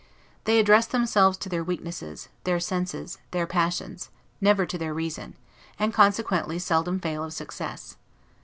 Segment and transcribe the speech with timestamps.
[0.45, 4.09] They address themselves to their weaknesses, their senses, their passions;
[4.41, 5.35] never to their reason;
[5.77, 7.97] and consequently seldom fail of success.